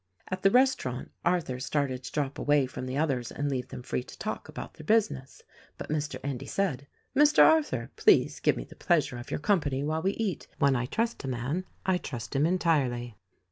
[0.31, 3.31] 84 THE RECORDING ANGEL At the restaurant Arthur started to drop away from the others
[3.31, 5.43] and leave them free to talk about their business;
[5.77, 6.19] but Mr.
[6.23, 7.43] Endy said, "Mr.
[7.45, 11.23] Arthur, please give me the pleasure of your company while we eat— when I trust
[11.23, 13.15] a man I trust him entirely."